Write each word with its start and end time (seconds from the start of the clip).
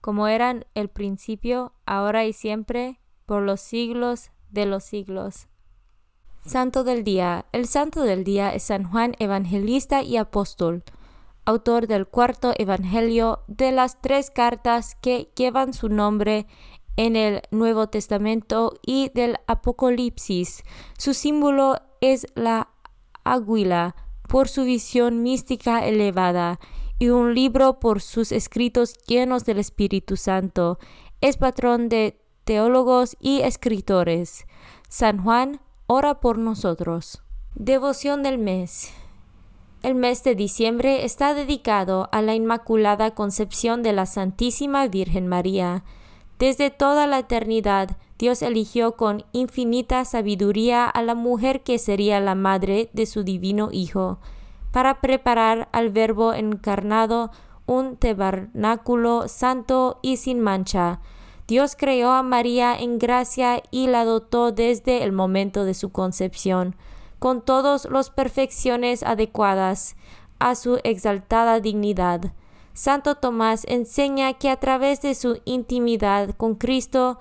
como 0.00 0.28
eran 0.28 0.66
el 0.74 0.88
principio, 0.88 1.72
ahora 1.86 2.24
y 2.24 2.32
siempre, 2.32 3.00
por 3.26 3.42
los 3.42 3.60
siglos 3.60 4.30
de 4.50 4.66
los 4.66 4.84
siglos. 4.84 5.48
Santo 6.44 6.84
del 6.84 7.04
Día. 7.04 7.46
El 7.52 7.66
Santo 7.66 8.02
del 8.02 8.24
Día 8.24 8.54
es 8.54 8.64
San 8.64 8.84
Juan 8.84 9.14
Evangelista 9.18 10.02
y 10.02 10.16
Apóstol, 10.16 10.84
autor 11.44 11.86
del 11.86 12.06
cuarto 12.06 12.52
Evangelio 12.56 13.40
de 13.46 13.72
las 13.72 14.00
tres 14.00 14.30
cartas 14.30 14.96
que 14.96 15.30
llevan 15.36 15.74
su 15.74 15.88
nombre 15.88 16.46
en 16.96 17.16
el 17.16 17.42
Nuevo 17.50 17.88
Testamento 17.88 18.78
y 18.84 19.10
del 19.10 19.36
Apocalipsis. 19.46 20.62
Su 20.98 21.14
símbolo 21.14 21.76
es 22.00 22.26
la 22.34 22.70
águila 23.24 23.94
por 24.28 24.48
su 24.48 24.64
visión 24.64 25.22
mística 25.22 25.84
elevada 25.86 26.58
y 27.00 27.08
un 27.08 27.34
libro 27.34 27.80
por 27.80 28.02
sus 28.02 28.30
escritos 28.30 28.94
llenos 29.06 29.46
del 29.46 29.58
Espíritu 29.58 30.16
Santo. 30.16 30.78
Es 31.22 31.38
patrón 31.38 31.88
de 31.88 32.20
teólogos 32.44 33.16
y 33.18 33.40
escritores. 33.40 34.46
San 34.90 35.24
Juan, 35.24 35.60
ora 35.86 36.20
por 36.20 36.36
nosotros. 36.36 37.22
Devoción 37.54 38.22
del 38.22 38.36
mes. 38.36 38.92
El 39.82 39.94
mes 39.94 40.22
de 40.24 40.34
diciembre 40.34 41.06
está 41.06 41.32
dedicado 41.32 42.10
a 42.12 42.20
la 42.20 42.34
Inmaculada 42.34 43.12
Concepción 43.12 43.82
de 43.82 43.94
la 43.94 44.04
Santísima 44.04 44.86
Virgen 44.86 45.26
María. 45.26 45.84
Desde 46.38 46.68
toda 46.68 47.06
la 47.06 47.20
eternidad, 47.20 47.96
Dios 48.18 48.42
eligió 48.42 48.96
con 48.96 49.24
infinita 49.32 50.04
sabiduría 50.04 50.86
a 50.86 51.02
la 51.02 51.14
mujer 51.14 51.62
que 51.62 51.78
sería 51.78 52.20
la 52.20 52.34
madre 52.34 52.90
de 52.92 53.06
su 53.06 53.24
divino 53.24 53.70
Hijo 53.72 54.18
para 54.72 55.00
preparar 55.00 55.68
al 55.72 55.90
Verbo 55.90 56.32
encarnado 56.32 57.30
un 57.66 57.96
tabernáculo 57.96 59.28
santo 59.28 59.98
y 60.02 60.16
sin 60.16 60.40
mancha. 60.40 61.00
Dios 61.46 61.74
creó 61.76 62.12
a 62.12 62.22
María 62.22 62.76
en 62.76 62.98
gracia 62.98 63.62
y 63.70 63.88
la 63.88 64.04
dotó 64.04 64.52
desde 64.52 65.02
el 65.02 65.12
momento 65.12 65.64
de 65.64 65.74
su 65.74 65.90
concepción, 65.90 66.76
con 67.18 67.44
todas 67.44 67.86
las 67.86 68.10
perfecciones 68.10 69.02
adecuadas 69.02 69.96
a 70.38 70.54
su 70.54 70.80
exaltada 70.84 71.60
dignidad. 71.60 72.32
Santo 72.72 73.16
Tomás 73.16 73.64
enseña 73.68 74.32
que 74.34 74.48
a 74.48 74.56
través 74.56 75.02
de 75.02 75.14
su 75.14 75.40
intimidad 75.44 76.30
con 76.36 76.54
Cristo 76.54 77.18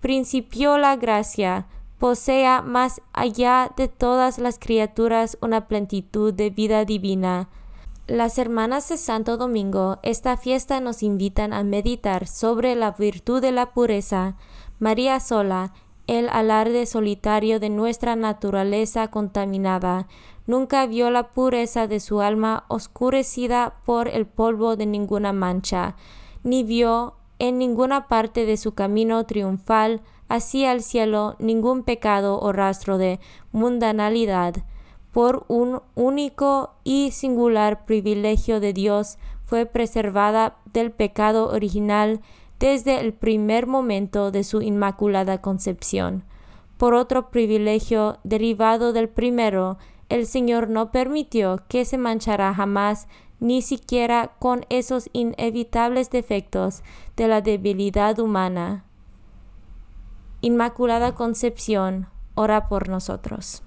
principió 0.00 0.78
la 0.78 0.96
gracia, 0.96 1.66
posea 2.00 2.62
más 2.62 3.02
allá 3.12 3.70
de 3.76 3.86
todas 3.86 4.38
las 4.38 4.58
criaturas 4.58 5.36
una 5.42 5.68
plenitud 5.68 6.32
de 6.32 6.48
vida 6.48 6.86
divina. 6.86 7.50
Las 8.06 8.38
hermanas 8.38 8.88
de 8.88 8.96
Santo 8.96 9.36
Domingo, 9.36 9.98
esta 10.02 10.38
fiesta 10.38 10.80
nos 10.80 11.02
invitan 11.02 11.52
a 11.52 11.62
meditar 11.62 12.26
sobre 12.26 12.74
la 12.74 12.92
virtud 12.92 13.42
de 13.42 13.52
la 13.52 13.74
pureza. 13.74 14.36
María 14.78 15.20
sola, 15.20 15.74
el 16.06 16.30
alarde 16.30 16.86
solitario 16.86 17.60
de 17.60 17.68
nuestra 17.68 18.16
naturaleza 18.16 19.08
contaminada, 19.08 20.08
nunca 20.46 20.86
vio 20.86 21.10
la 21.10 21.28
pureza 21.28 21.86
de 21.86 22.00
su 22.00 22.22
alma 22.22 22.64
oscurecida 22.68 23.74
por 23.84 24.08
el 24.08 24.24
polvo 24.24 24.74
de 24.76 24.86
ninguna 24.86 25.34
mancha, 25.34 25.96
ni 26.44 26.64
vio 26.64 27.16
en 27.38 27.58
ninguna 27.58 28.08
parte 28.08 28.46
de 28.46 28.56
su 28.56 28.72
camino 28.72 29.24
triunfal 29.26 30.00
hacia 30.30 30.72
el 30.72 30.82
cielo 30.82 31.34
ningún 31.40 31.82
pecado 31.82 32.40
o 32.40 32.52
rastro 32.52 32.96
de 32.96 33.18
mundanalidad. 33.52 34.54
Por 35.12 35.44
un 35.48 35.82
único 35.96 36.70
y 36.84 37.10
singular 37.10 37.84
privilegio 37.84 38.60
de 38.60 38.72
Dios 38.72 39.18
fue 39.44 39.66
preservada 39.66 40.56
del 40.72 40.92
pecado 40.92 41.48
original 41.48 42.20
desde 42.60 43.00
el 43.00 43.12
primer 43.12 43.66
momento 43.66 44.30
de 44.30 44.44
su 44.44 44.62
inmaculada 44.62 45.42
concepción. 45.42 46.22
Por 46.76 46.94
otro 46.94 47.30
privilegio 47.30 48.18
derivado 48.22 48.92
del 48.92 49.08
primero, 49.08 49.78
el 50.08 50.26
Señor 50.26 50.70
no 50.70 50.92
permitió 50.92 51.58
que 51.68 51.84
se 51.84 51.98
manchara 51.98 52.54
jamás 52.54 53.08
ni 53.40 53.62
siquiera 53.62 54.32
con 54.38 54.64
esos 54.68 55.10
inevitables 55.12 56.10
defectos 56.10 56.82
de 57.16 57.26
la 57.26 57.40
debilidad 57.40 58.20
humana. 58.20 58.84
Inmaculada 60.42 61.12
Concepción, 61.12 62.08
ora 62.34 62.66
por 62.66 62.88
nosotros. 62.88 63.62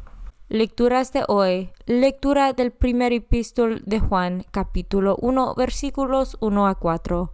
Lecturas 0.49 1.13
de 1.13 1.23
hoy. 1.27 1.69
Lectura 1.85 2.53
del 2.53 2.71
primer 2.71 3.13
epístol 3.13 3.83
de 3.85 3.99
Juan, 3.99 4.43
capítulo 4.49 5.15
1, 5.21 5.53
versículos 5.53 6.35
1 6.39 6.65
a 6.65 6.73
4. 6.73 7.31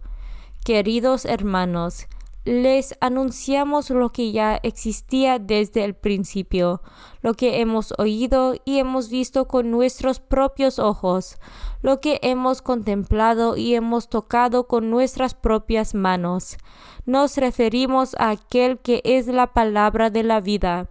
Queridos 0.62 1.24
hermanos, 1.24 2.06
les 2.44 2.94
anunciamos 3.00 3.90
lo 3.90 4.10
que 4.10 4.32
ya 4.32 4.58
existía 4.62 5.38
desde 5.38 5.84
el 5.84 5.94
principio, 5.94 6.82
lo 7.20 7.34
que 7.34 7.60
hemos 7.60 7.92
oído 7.98 8.54
y 8.64 8.78
hemos 8.78 9.10
visto 9.10 9.46
con 9.46 9.70
nuestros 9.70 10.20
propios 10.20 10.78
ojos, 10.78 11.36
lo 11.82 12.00
que 12.00 12.18
hemos 12.22 12.62
contemplado 12.62 13.56
y 13.56 13.74
hemos 13.74 14.08
tocado 14.08 14.66
con 14.66 14.90
nuestras 14.90 15.34
propias 15.34 15.94
manos. 15.94 16.56
Nos 17.04 17.36
referimos 17.36 18.14
a 18.18 18.30
aquel 18.30 18.78
que 18.78 19.02
es 19.04 19.26
la 19.26 19.52
palabra 19.52 20.08
de 20.10 20.22
la 20.22 20.40
vida. 20.40 20.88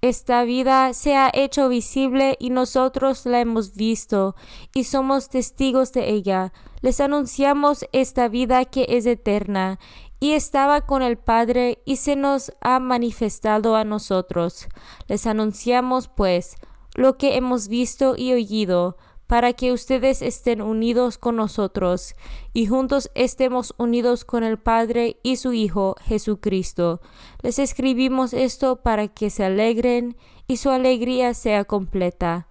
Esta 0.00 0.42
vida 0.42 0.94
se 0.94 1.14
ha 1.14 1.30
hecho 1.32 1.68
visible 1.68 2.36
y 2.40 2.50
nosotros 2.50 3.24
la 3.24 3.38
hemos 3.38 3.76
visto 3.76 4.34
y 4.74 4.82
somos 4.82 5.28
testigos 5.28 5.92
de 5.92 6.10
ella. 6.10 6.52
Les 6.80 6.98
anunciamos 6.98 7.86
esta 7.92 8.26
vida 8.26 8.64
que 8.64 8.84
es 8.88 9.06
eterna 9.06 9.78
y 10.22 10.34
estaba 10.34 10.82
con 10.82 11.02
el 11.02 11.18
Padre 11.18 11.82
y 11.84 11.96
se 11.96 12.14
nos 12.14 12.52
ha 12.60 12.78
manifestado 12.78 13.74
a 13.74 13.82
nosotros. 13.82 14.68
Les 15.08 15.26
anunciamos, 15.26 16.06
pues, 16.06 16.54
lo 16.94 17.18
que 17.18 17.34
hemos 17.34 17.66
visto 17.66 18.14
y 18.16 18.32
oído, 18.32 18.96
para 19.26 19.52
que 19.52 19.72
ustedes 19.72 20.22
estén 20.22 20.62
unidos 20.62 21.18
con 21.18 21.34
nosotros 21.34 22.14
y 22.52 22.66
juntos 22.66 23.10
estemos 23.16 23.74
unidos 23.78 24.24
con 24.24 24.44
el 24.44 24.60
Padre 24.60 25.18
y 25.24 25.38
su 25.38 25.54
Hijo 25.54 25.96
Jesucristo. 26.02 27.00
Les 27.42 27.58
escribimos 27.58 28.32
esto 28.32 28.76
para 28.76 29.08
que 29.08 29.28
se 29.28 29.44
alegren 29.44 30.16
y 30.46 30.58
su 30.58 30.70
alegría 30.70 31.34
sea 31.34 31.64
completa. 31.64 32.46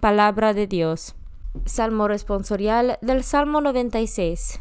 Palabra 0.00 0.54
de 0.54 0.68
Dios. 0.68 1.16
Salmo 1.64 2.06
responsorial 2.06 3.00
del 3.02 3.24
Salmo 3.24 3.60
96. 3.60 4.60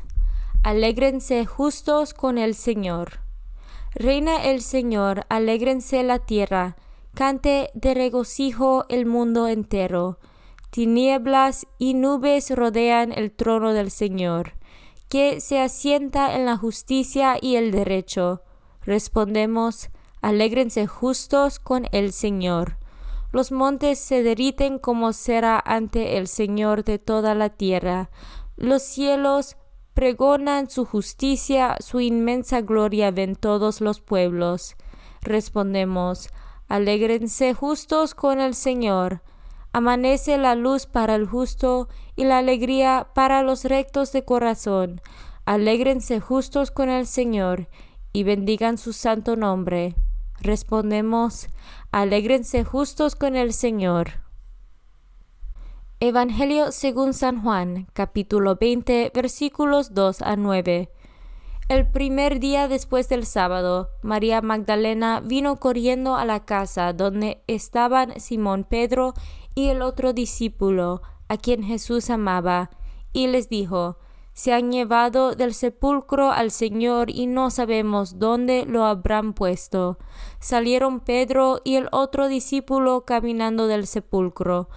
Alégrense 0.66 1.46
justos 1.46 2.16
con 2.16 2.40
el 2.40 2.56
Señor. 2.56 3.20
Reina 3.94 4.46
el 4.46 4.64
Señor, 4.64 5.28
alégrense 5.30 6.02
la 6.02 6.18
tierra, 6.18 6.76
cante 7.14 7.70
de 7.76 7.94
regocijo 7.94 8.86
el 8.90 9.06
mundo 9.06 9.48
entero. 9.48 10.18
Tinieblas 10.72 11.68
y 11.78 11.94
nubes 11.94 12.50
rodean 12.50 13.12
el 13.12 13.32
trono 13.32 13.74
del 13.74 13.92
Señor, 13.92 14.54
que 15.08 15.40
se 15.40 15.60
asienta 15.60 16.36
en 16.36 16.48
la 16.48 16.58
justicia 16.58 17.38
y 17.40 17.58
el 17.58 17.70
derecho. 17.70 18.42
Respondemos, 18.82 19.92
alégrense 20.24 20.88
justos 20.88 21.60
con 21.60 21.88
el 21.92 22.12
Señor. 22.12 22.80
Los 23.32 23.52
montes 23.52 24.00
se 24.00 24.24
derriten 24.24 24.80
como 24.80 25.14
cera 25.14 25.62
ante 25.64 26.18
el 26.18 26.28
Señor 26.28 26.84
de 26.84 26.98
toda 26.98 27.36
la 27.36 27.50
tierra. 27.50 28.10
Los 28.58 28.82
cielos 28.82 29.58
pregonan 29.96 30.70
su 30.70 30.86
justicia, 30.86 31.78
su 31.80 32.02
inmensa 32.02 32.62
gloria 32.62 33.12
ven 33.12 33.36
todos 33.36 33.80
los 33.80 34.02
pueblos. 34.02 34.76
Respondemos, 35.22 36.30
alégrense 36.68 37.54
justos 37.54 38.14
con 38.14 38.42
el 38.42 38.54
Señor. 38.56 39.22
Amanece 39.72 40.38
la 40.38 40.56
luz 40.56 40.86
para 40.86 41.16
el 41.16 41.26
justo 41.26 41.88
y 42.16 42.26
la 42.26 42.40
alegría 42.40 43.08
para 43.16 43.42
los 43.42 43.64
rectos 43.64 44.12
de 44.12 44.26
corazón. 44.26 45.02
Alégrense 45.46 46.20
justos 46.20 46.72
con 46.72 46.90
el 46.90 47.08
Señor 47.08 47.70
y 48.12 48.24
bendigan 48.24 48.78
su 48.78 48.92
santo 48.92 49.38
nombre. 49.38 49.96
Respondemos, 50.42 51.48
alégrense 51.92 52.66
justos 52.66 53.16
con 53.16 53.38
el 53.38 53.54
Señor. 53.54 54.25
Evangelio 56.02 56.74
según 56.74 57.14
San 57.14 57.42
Juan, 57.42 57.88
capítulo 57.94 58.58
20, 58.58 59.14
versículos 59.16 59.94
2 59.94 60.24
a 60.24 60.36
9. 60.36 60.92
El 61.70 61.90
primer 61.90 62.42
día 62.42 62.68
después 62.68 63.08
del 63.08 63.26
sábado, 63.26 63.92
María 64.02 64.42
Magdalena 64.42 65.22
vino 65.22 65.56
corriendo 65.56 66.18
a 66.18 66.26
la 66.26 66.44
casa 66.44 66.92
donde 66.92 67.42
estaban 67.48 68.20
Simón 68.20 68.66
Pedro 68.66 69.14
y 69.56 69.70
el 69.70 69.82
otro 69.82 70.12
discípulo, 70.12 71.02
a 71.30 71.38
quien 71.38 71.64
Jesús 71.64 72.10
amaba, 72.10 72.72
y 73.14 73.28
les 73.28 73.48
dijo, 73.48 73.98
Se 74.34 74.52
han 74.52 74.74
llevado 74.74 75.34
del 75.34 75.54
sepulcro 75.54 76.30
al 76.30 76.52
Señor 76.52 77.10
y 77.10 77.26
no 77.26 77.50
sabemos 77.52 78.20
dónde 78.20 78.66
lo 78.66 78.84
habrán 78.84 79.32
puesto. 79.32 79.98
Salieron 80.42 81.00
Pedro 81.00 81.62
y 81.64 81.76
el 81.76 81.88
otro 81.94 82.28
discípulo 82.28 83.06
caminando 83.06 83.68
del 83.68 83.88
sepulcro. 83.88 84.68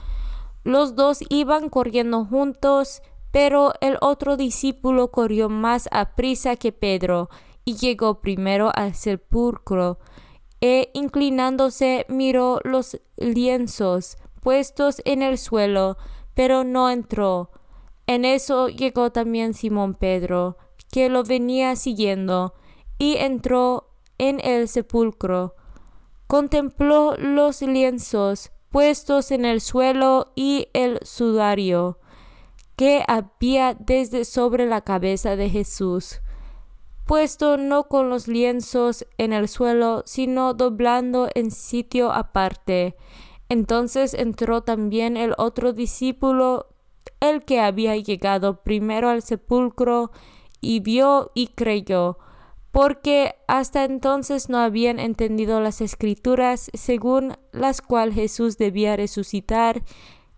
Los 0.69 0.97
dos 0.97 1.20
iban 1.31 1.70
corriendo 1.70 2.26
juntos, 2.26 3.00
pero 3.31 3.73
el 3.81 3.97
otro 4.03 4.37
discípulo 4.37 5.11
corrió 5.11 5.49
más 5.49 5.88
a 5.93 6.15
prisa 6.15 6.56
que 6.56 6.73
Pedro 6.73 7.31
y 7.65 7.76
llegó 7.76 8.20
primero 8.20 8.70
al 8.75 8.94
sepulcro, 8.94 9.99
e 10.61 10.91
inclinándose 10.93 12.05
miró 12.11 12.61
los 12.65 13.00
lienzos 13.17 14.19
puestos 14.43 15.00
en 15.06 15.23
el 15.23 15.38
suelo, 15.38 15.97
pero 16.35 16.65
no 16.65 16.91
entró. 16.91 17.50
En 18.06 18.26
eso 18.26 18.69
llegó 18.69 19.11
también 19.11 19.55
Simón 19.55 19.94
Pedro, 19.94 20.59
que 20.93 21.09
lo 21.09 21.25
venía 21.25 21.76
siguiendo, 21.76 22.53
y 22.99 23.17
entró 23.17 23.88
en 24.19 24.38
el 24.44 24.69
sepulcro. 24.69 25.55
Contempló 26.26 27.17
los 27.17 27.62
lienzos, 27.62 28.50
puestos 28.70 29.31
en 29.31 29.44
el 29.44 29.61
suelo 29.61 30.32
y 30.35 30.69
el 30.73 30.99
sudario 31.03 31.99
que 32.76 33.03
había 33.09 33.75
desde 33.75 34.25
sobre 34.25 34.67
la 34.67 34.82
cabeza 34.82 35.35
de 35.35 35.50
Jesús, 35.50 36.20
puesto 37.06 37.56
no 37.56 37.88
con 37.88 38.09
los 38.09 38.29
lienzos 38.29 39.05
en 39.19 39.32
el 39.32 39.49
suelo, 39.49 40.05
sino 40.06 40.55
doblando 40.55 41.29
en 41.35 41.50
sitio 41.50 42.12
aparte. 42.12 42.97
Entonces 43.49 44.15
entró 44.15 44.62
también 44.62 45.17
el 45.17 45.35
otro 45.38 45.73
discípulo, 45.73 46.69
el 47.19 47.44
que 47.44 47.61
había 47.61 47.97
llegado 47.97 48.62
primero 48.62 49.09
al 49.09 49.23
sepulcro, 49.23 50.12
y 50.61 50.79
vio 50.79 51.32
y 51.35 51.49
creyó 51.49 52.19
porque 52.78 53.34
hasta 53.48 53.84
entonces 53.84 54.48
no 54.48 54.58
habían 54.58 55.00
entendido 55.00 55.60
las 55.60 55.80
escrituras 55.80 56.70
según 56.75 57.36
las 57.50 57.82
cuales 57.82 58.14
Jesús 58.14 58.56
debía 58.56 58.94
resucitar 58.94 59.82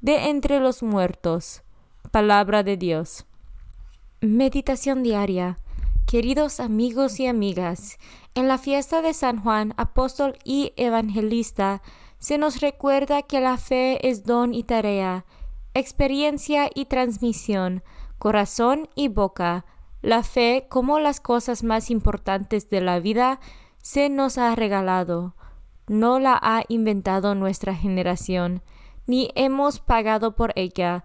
de 0.01 0.31
entre 0.31 0.59
los 0.59 0.83
muertos. 0.83 1.63
Palabra 2.11 2.63
de 2.63 2.79
Dios. 2.79 3.27
Meditación 4.23 5.03
diaria. 5.03 5.59
Queridos 6.07 6.61
amigos 6.61 7.21
y 7.21 7.27
amigas, 7.27 7.99
en 8.35 8.49
la 8.49 8.57
fiesta 8.57 9.03
de 9.03 9.13
San 9.13 9.43
Juan, 9.43 9.75
apóstol 9.77 10.39
y 10.43 10.73
evangelista, 10.77 11.83
se 12.21 12.39
nos 12.39 12.63
recuerda 12.63 13.21
que 13.21 13.43
la 13.43 13.59
fe 13.59 14.09
es 14.09 14.25
don 14.25 14.55
y 14.55 14.63
tarea, 14.63 15.27
experiencia 15.75 16.71
y 16.75 16.87
transmisión, 16.87 17.83
corazón 18.19 18.89
y 18.95 19.09
boca, 19.09 19.67
la 20.03 20.23
fe, 20.23 20.67
como 20.69 20.99
las 20.99 21.21
cosas 21.21 21.63
más 21.63 21.91
importantes 21.91 22.71
de 22.71 22.81
la 22.81 23.01
vida, 23.01 23.41
se 23.83 24.09
nos 24.09 24.39
ha 24.39 24.55
regalado. 24.55 25.35
No 25.89 26.19
la 26.19 26.39
ha 26.41 26.63
inventado 26.69 27.35
nuestra 27.35 27.75
generación, 27.75 28.63
ni 29.07 29.31
hemos 29.35 29.81
pagado 29.81 30.37
por 30.37 30.53
ella, 30.57 31.05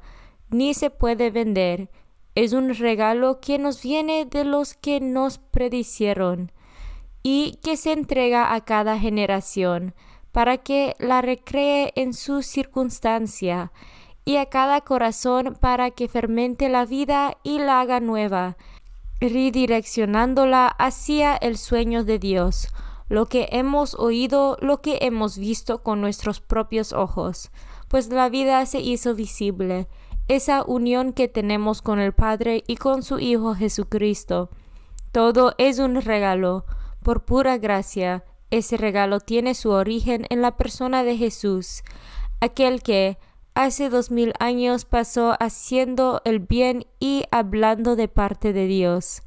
ni 0.49 0.73
se 0.73 0.89
puede 0.89 1.31
vender. 1.31 1.89
Es 2.35 2.53
un 2.53 2.73
regalo 2.73 3.39
que 3.39 3.57
nos 3.57 3.81
viene 3.81 4.25
de 4.25 4.43
los 4.43 4.73
que 4.73 4.99
nos 4.99 5.37
predicieron 5.37 6.51
y 7.23 7.59
que 7.63 7.77
se 7.77 7.93
entrega 7.93 8.53
a 8.53 8.61
cada 8.63 8.99
generación 8.99 9.95
para 10.31 10.57
que 10.57 10.95
la 10.99 11.21
recree 11.21 11.91
en 11.95 12.13
su 12.13 12.43
circunstancia 12.43 13.71
y 14.25 14.37
a 14.37 14.47
cada 14.47 14.81
corazón 14.81 15.57
para 15.59 15.91
que 15.91 16.07
fermente 16.07 16.67
la 16.67 16.85
vida 16.85 17.37
y 17.41 17.59
la 17.59 17.79
haga 17.79 17.99
nueva 17.99 18.57
redireccionándola 19.19 20.67
hacia 20.67 21.35
el 21.35 21.57
sueño 21.57 22.03
de 22.03 22.19
Dios, 22.19 22.69
lo 23.07 23.27
que 23.27 23.47
hemos 23.51 23.95
oído, 23.95 24.57
lo 24.61 24.81
que 24.81 24.99
hemos 25.01 25.37
visto 25.37 25.83
con 25.83 26.01
nuestros 26.01 26.41
propios 26.41 26.93
ojos, 26.93 27.51
pues 27.87 28.09
la 28.09 28.29
vida 28.29 28.65
se 28.65 28.79
hizo 28.79 29.15
visible, 29.15 29.87
esa 30.27 30.63
unión 30.63 31.13
que 31.13 31.27
tenemos 31.27 31.81
con 31.81 31.99
el 31.99 32.13
Padre 32.13 32.63
y 32.67 32.77
con 32.77 33.03
su 33.03 33.19
Hijo 33.19 33.53
Jesucristo. 33.53 34.49
Todo 35.11 35.53
es 35.57 35.77
un 35.79 36.01
regalo, 36.01 36.65
por 37.03 37.23
pura 37.23 37.59
gracia. 37.59 38.25
Ese 38.49 38.77
regalo 38.77 39.19
tiene 39.19 39.53
su 39.53 39.69
origen 39.69 40.25
en 40.29 40.41
la 40.41 40.57
persona 40.57 41.03
de 41.03 41.17
Jesús, 41.17 41.83
aquel 42.41 42.81
que, 42.81 43.19
hace 43.55 43.89
dos 43.89 44.11
mil 44.11 44.33
años 44.39 44.85
pasó 44.85 45.35
haciendo 45.39 46.21
el 46.25 46.39
bien 46.39 46.85
y 46.99 47.23
hablando 47.31 47.95
de 47.95 48.07
parte 48.07 48.53
de 48.53 48.67
Dios. 48.67 49.23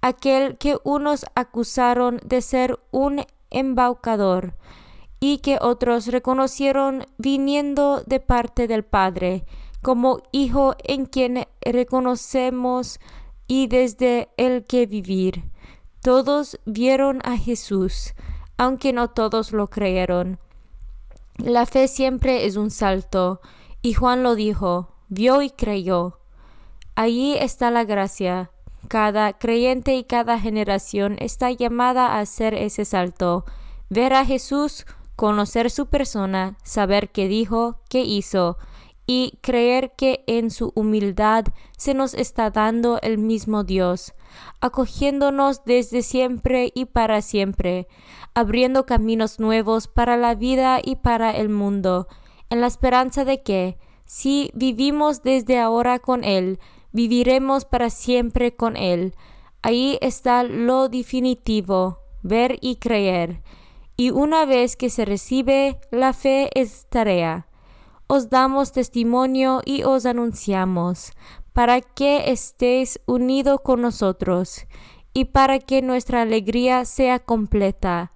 Aquel 0.00 0.56
que 0.58 0.78
unos 0.84 1.26
acusaron 1.34 2.20
de 2.24 2.42
ser 2.42 2.78
un 2.92 3.24
embaucador 3.50 4.54
y 5.18 5.38
que 5.38 5.58
otros 5.60 6.06
reconocieron 6.06 7.06
viniendo 7.18 8.02
de 8.06 8.20
parte 8.20 8.68
del 8.68 8.84
Padre 8.84 9.44
como 9.82 10.20
Hijo 10.32 10.74
en 10.82 11.06
quien 11.06 11.46
reconocemos 11.60 12.98
y 13.46 13.68
desde 13.68 14.28
el 14.36 14.64
que 14.64 14.86
vivir. 14.86 15.44
Todos 16.02 16.58
vieron 16.66 17.20
a 17.24 17.36
Jesús, 17.36 18.14
aunque 18.56 18.92
no 18.92 19.10
todos 19.10 19.52
lo 19.52 19.68
creyeron. 19.68 20.38
La 21.38 21.66
fe 21.66 21.88
siempre 21.88 22.46
es 22.46 22.56
un 22.56 22.70
salto, 22.70 23.40
y 23.82 23.94
Juan 23.94 24.22
lo 24.22 24.34
dijo, 24.34 24.94
vio 25.08 25.42
y 25.42 25.50
creyó. 25.50 26.18
Allí 26.94 27.36
está 27.36 27.70
la 27.70 27.84
gracia. 27.84 28.50
Cada 28.88 29.32
creyente 29.32 29.96
y 29.96 30.04
cada 30.04 30.38
generación 30.38 31.16
está 31.18 31.50
llamada 31.50 32.06
a 32.06 32.20
hacer 32.20 32.54
ese 32.54 32.84
salto, 32.84 33.44
ver 33.90 34.14
a 34.14 34.24
Jesús, 34.24 34.86
conocer 35.16 35.70
su 35.70 35.86
persona, 35.86 36.56
saber 36.62 37.10
qué 37.10 37.28
dijo, 37.28 37.80
qué 37.88 38.02
hizo, 38.02 38.58
y 39.06 39.38
creer 39.40 39.92
que 39.96 40.24
en 40.26 40.50
su 40.50 40.72
humildad 40.74 41.44
se 41.76 41.94
nos 41.94 42.12
está 42.14 42.50
dando 42.50 42.98
el 43.02 43.18
mismo 43.18 43.62
Dios, 43.62 44.14
acogiéndonos 44.60 45.64
desde 45.64 46.02
siempre 46.02 46.72
y 46.74 46.86
para 46.86 47.22
siempre, 47.22 47.86
abriendo 48.34 48.84
caminos 48.84 49.38
nuevos 49.38 49.86
para 49.86 50.16
la 50.16 50.34
vida 50.34 50.80
y 50.82 50.96
para 50.96 51.30
el 51.30 51.48
mundo, 51.48 52.08
en 52.50 52.60
la 52.60 52.66
esperanza 52.66 53.24
de 53.24 53.42
que, 53.42 53.78
si 54.04 54.50
vivimos 54.54 55.22
desde 55.22 55.58
ahora 55.58 55.98
con 55.98 56.24
Él, 56.24 56.58
viviremos 56.92 57.64
para 57.64 57.90
siempre 57.90 58.54
con 58.54 58.76
Él. 58.76 59.14
Ahí 59.62 59.98
está 60.00 60.44
lo 60.44 60.88
definitivo, 60.88 61.98
ver 62.22 62.58
y 62.60 62.76
creer. 62.76 63.42
Y 63.96 64.10
una 64.10 64.44
vez 64.44 64.76
que 64.76 64.90
se 64.90 65.04
recibe, 65.04 65.80
la 65.90 66.12
fe 66.12 66.50
es 66.54 66.86
tarea 66.88 67.48
os 68.06 68.30
damos 68.30 68.72
testimonio 68.72 69.62
y 69.64 69.82
os 69.82 70.06
anunciamos, 70.06 71.12
para 71.52 71.80
que 71.80 72.30
estéis 72.30 73.00
unidos 73.06 73.60
con 73.62 73.82
nosotros 73.82 74.66
y 75.12 75.26
para 75.26 75.58
que 75.58 75.82
nuestra 75.82 76.22
alegría 76.22 76.84
sea 76.84 77.18
completa. 77.18 78.12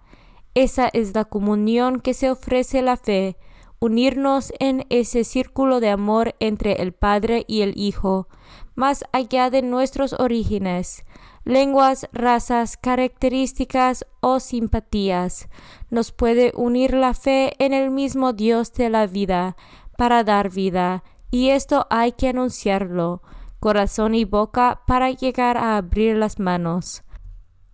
Esa 0.54 0.88
es 0.92 1.14
la 1.14 1.24
comunión 1.24 2.00
que 2.00 2.12
se 2.12 2.30
ofrece 2.30 2.82
la 2.82 2.96
fe, 2.96 3.36
unirnos 3.78 4.52
en 4.58 4.84
ese 4.90 5.24
círculo 5.24 5.80
de 5.80 5.88
amor 5.88 6.34
entre 6.40 6.82
el 6.82 6.92
Padre 6.92 7.44
y 7.48 7.62
el 7.62 7.72
Hijo, 7.78 8.28
más 8.74 9.04
allá 9.12 9.48
de 9.48 9.62
nuestros 9.62 10.12
orígenes, 10.12 11.04
lenguas, 11.44 12.06
razas, 12.12 12.76
características 12.76 14.04
o 14.20 14.40
simpatías. 14.40 15.48
Nos 15.88 16.12
puede 16.12 16.52
unir 16.54 16.92
la 16.94 17.14
fe 17.14 17.54
en 17.58 17.72
el 17.72 17.90
mismo 17.90 18.32
Dios 18.32 18.72
de 18.74 18.90
la 18.90 19.06
vida, 19.06 19.56
para 20.00 20.24
dar 20.24 20.48
vida, 20.48 21.04
y 21.30 21.50
esto 21.50 21.86
hay 21.90 22.12
que 22.12 22.28
anunciarlo, 22.28 23.20
corazón 23.58 24.14
y 24.14 24.24
boca, 24.24 24.80
para 24.86 25.10
llegar 25.10 25.58
a 25.58 25.76
abrir 25.76 26.16
las 26.16 26.38
manos. 26.38 27.02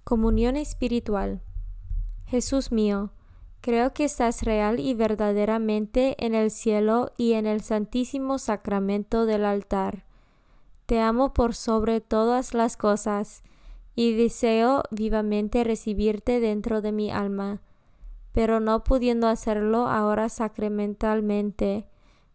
Comunión 0.02 0.56
espiritual. 0.56 1.40
Jesús 2.25 2.73
mío, 2.73 3.12
creo 3.61 3.95
que 3.95 4.02
estás 4.02 4.42
real 4.42 4.80
y 4.80 4.92
verdaderamente 4.95 6.16
en 6.18 6.35
el 6.35 6.50
cielo 6.50 7.12
y 7.16 7.35
en 7.35 7.47
el 7.47 7.61
santísimo 7.61 8.40
sacramento 8.40 9.25
del 9.25 9.45
altar. 9.45 10.04
Te 10.87 10.99
amo 10.99 11.33
por 11.33 11.54
sobre 11.54 12.00
todas 12.00 12.54
las 12.54 12.76
cosas, 12.76 13.45
y 13.95 14.16
deseo 14.16 14.83
vivamente 14.90 15.62
recibirte 15.62 16.40
dentro 16.40 16.80
de 16.80 16.90
mi 16.90 17.09
alma, 17.09 17.62
pero 18.33 18.59
no 18.59 18.83
pudiendo 18.83 19.28
hacerlo 19.28 19.87
ahora 19.87 20.28
sacramentalmente, 20.28 21.87